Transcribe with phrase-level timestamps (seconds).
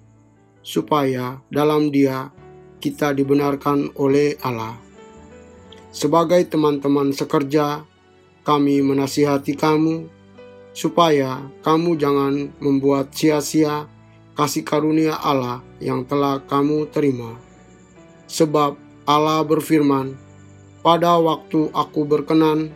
[0.63, 2.31] supaya dalam Dia
[2.79, 4.79] kita dibenarkan oleh Allah.
[5.91, 7.83] Sebagai teman-teman sekerja,
[8.47, 10.07] kami menasihati kamu
[10.71, 13.83] supaya kamu jangan membuat sia-sia
[14.33, 17.35] kasih karunia Allah yang telah kamu terima.
[18.31, 20.15] Sebab Allah berfirman,
[20.79, 22.71] "Pada waktu Aku berkenan,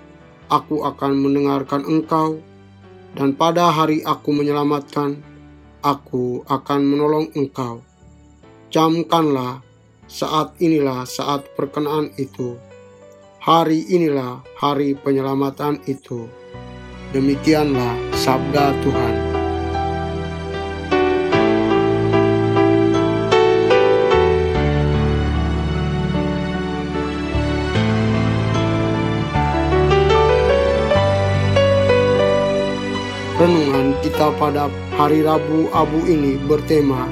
[0.51, 2.46] Aku akan mendengarkan engkau."
[3.17, 5.17] Dan pada hari aku menyelamatkan,
[5.81, 7.81] aku akan menolong engkau.
[8.69, 9.65] Camkanlah,
[10.05, 12.55] saat inilah saat perkenaan itu.
[13.41, 16.29] Hari inilah hari penyelamatan itu.
[17.09, 19.36] Demikianlah sabda Tuhan.
[33.37, 34.65] Renungan kita pada
[34.97, 37.05] hari Rabu Abu ini bertema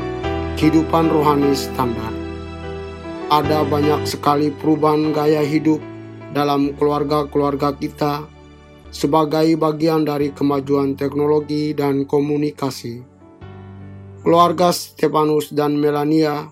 [0.57, 2.09] kehidupan rohani standar.
[3.29, 5.77] Ada banyak sekali perubahan gaya hidup
[6.33, 8.25] dalam keluarga-keluarga kita
[8.89, 13.05] sebagai bagian dari kemajuan teknologi dan komunikasi.
[14.25, 16.49] Keluarga Stefanus dan Melania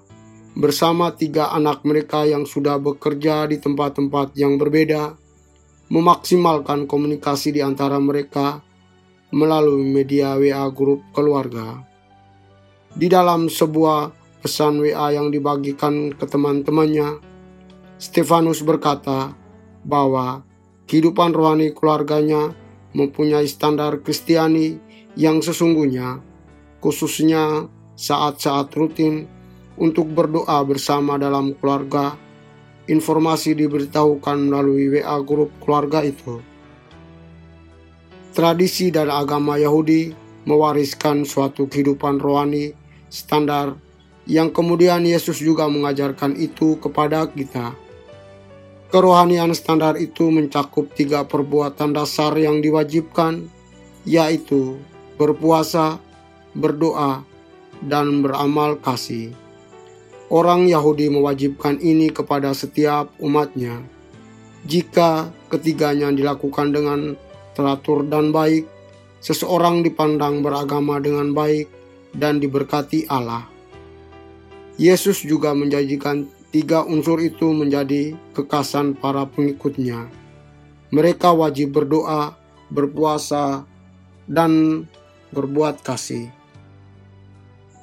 [0.54, 5.18] bersama tiga anak mereka yang sudah bekerja di tempat-tempat yang berbeda
[5.90, 8.62] memaksimalkan komunikasi di antara mereka
[9.34, 11.82] melalui media WA grup keluarga.
[12.94, 14.14] Di dalam sebuah
[14.46, 17.18] pesan WA yang dibagikan ke teman-temannya,
[17.98, 19.34] Stefanus berkata
[19.82, 20.46] bahwa
[20.86, 22.54] kehidupan rohani keluarganya
[22.94, 24.78] mempunyai standar Kristiani
[25.18, 26.22] yang sesungguhnya,
[26.78, 27.66] khususnya
[27.98, 29.26] saat-saat rutin
[29.82, 32.22] untuk berdoa bersama dalam keluarga.
[32.84, 36.53] Informasi diberitahukan melalui WA grup keluarga itu
[38.34, 40.12] tradisi dan agama Yahudi
[40.50, 42.74] mewariskan suatu kehidupan rohani
[43.08, 43.78] standar
[44.26, 47.76] yang kemudian Yesus juga mengajarkan itu kepada kita.
[48.94, 53.50] Kerohanian standar itu mencakup tiga perbuatan dasar yang diwajibkan,
[54.06, 54.78] yaitu
[55.18, 55.98] berpuasa,
[56.54, 57.26] berdoa,
[57.82, 59.34] dan beramal kasih.
[60.30, 63.82] Orang Yahudi mewajibkan ini kepada setiap umatnya.
[64.64, 67.18] Jika ketiganya dilakukan dengan
[67.54, 68.68] teratur dan baik,
[69.24, 71.70] seseorang dipandang beragama dengan baik
[72.14, 73.48] dan diberkati Allah.
[74.76, 80.10] Yesus juga menjanjikan tiga unsur itu menjadi kekasan para pengikutnya.
[80.94, 82.38] Mereka wajib berdoa,
[82.70, 83.66] berpuasa,
[84.30, 84.86] dan
[85.34, 86.30] berbuat kasih.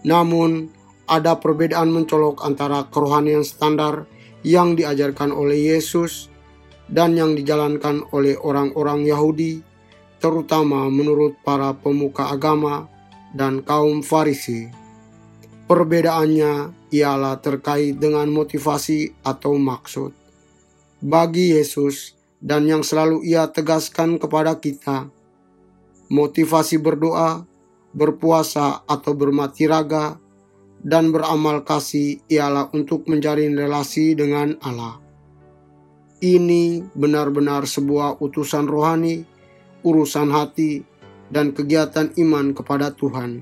[0.07, 0.71] Namun,
[1.11, 4.07] ada perbedaan mencolok antara kerohanian standar
[4.47, 6.31] yang diajarkan oleh Yesus
[6.91, 9.63] dan yang dijalankan oleh orang-orang Yahudi,
[10.19, 12.91] terutama menurut para pemuka agama
[13.33, 14.69] dan kaum Farisi.
[15.71, 20.11] Perbedaannya ialah terkait dengan motivasi atau maksud.
[21.01, 25.07] Bagi Yesus dan yang selalu ia tegaskan kepada kita,
[26.11, 27.47] motivasi berdoa,
[27.95, 30.19] berpuasa atau bermati raga,
[30.83, 35.10] dan beramal kasih ialah untuk menjalin relasi dengan Allah.
[36.21, 39.25] Ini benar-benar sebuah utusan rohani
[39.81, 40.85] urusan hati
[41.33, 43.41] dan kegiatan iman kepada Tuhan.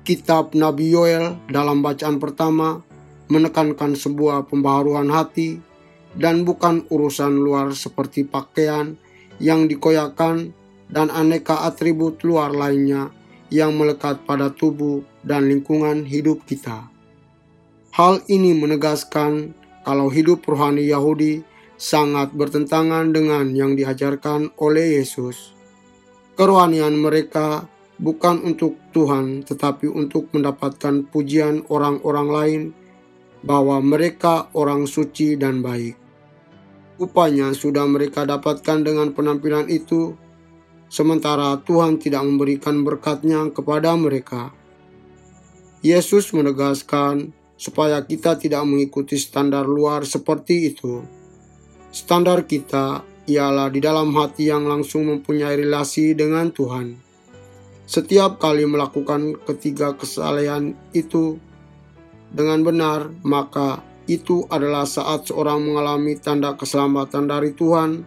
[0.00, 2.80] Kitab Nabi Yoel dalam bacaan pertama
[3.28, 5.60] menekankan sebuah pembaharuan hati
[6.16, 8.96] dan bukan urusan luar seperti pakaian
[9.36, 10.56] yang dikoyakan
[10.88, 13.12] dan aneka atribut luar lainnya
[13.52, 16.88] yang melekat pada tubuh dan lingkungan hidup kita.
[17.92, 19.52] Hal ini menegaskan
[19.84, 21.47] kalau hidup rohani Yahudi
[21.78, 25.54] sangat bertentangan dengan yang diajarkan oleh Yesus.
[26.34, 27.70] Kerohanian mereka
[28.02, 32.62] bukan untuk Tuhan, tetapi untuk mendapatkan pujian orang-orang lain
[33.46, 35.94] bahwa mereka orang suci dan baik.
[36.98, 40.18] Upanya sudah mereka dapatkan dengan penampilan itu,
[40.90, 44.50] sementara Tuhan tidak memberikan berkatnya kepada mereka.
[45.78, 51.17] Yesus menegaskan supaya kita tidak mengikuti standar luar seperti itu.
[51.88, 56.96] Standar kita ialah di dalam hati yang langsung mempunyai relasi dengan Tuhan.
[57.88, 61.40] Setiap kali melakukan ketiga kesalehan itu
[62.28, 68.04] dengan benar, maka itu adalah saat seorang mengalami tanda keselamatan dari Tuhan.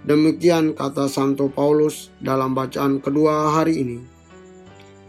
[0.00, 3.98] Demikian kata Santo Paulus dalam bacaan kedua hari ini.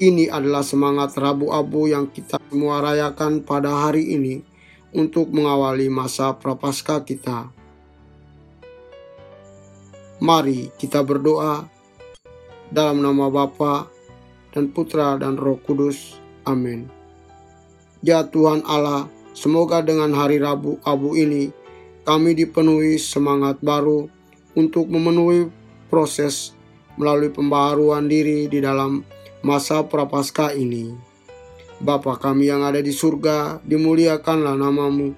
[0.04, 4.44] Ini adalah semangat Rabu Abu yang kita semua rayakan pada hari ini
[4.92, 7.61] untuk mengawali masa prapaskah kita.
[10.22, 11.66] Mari kita berdoa
[12.70, 13.90] dalam nama Bapa
[14.54, 16.22] dan Putra dan Roh Kudus.
[16.46, 16.86] Amin.
[18.06, 21.50] Ya Tuhan Allah, semoga dengan hari Rabu Abu ini
[22.06, 24.14] kami dipenuhi semangat baru
[24.54, 25.50] untuk memenuhi
[25.90, 26.54] proses
[27.02, 29.02] melalui pembaharuan diri di dalam
[29.42, 30.94] masa prapaskah ini.
[31.82, 35.18] Bapa kami yang ada di surga, dimuliakanlah namamu.